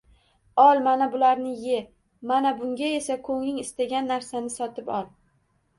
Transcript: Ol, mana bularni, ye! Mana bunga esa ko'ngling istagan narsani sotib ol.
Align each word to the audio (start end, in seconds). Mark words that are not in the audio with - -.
Ol, 0.61 0.79
mana 0.87 1.07
bularni, 1.15 1.53
ye! 1.67 1.83
Mana 2.33 2.55
bunga 2.63 2.91
esa 2.97 3.19
ko'ngling 3.29 3.61
istagan 3.69 4.13
narsani 4.15 4.57
sotib 4.59 4.93
ol. 5.01 5.11